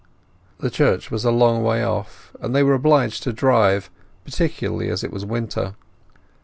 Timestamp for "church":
0.71-1.11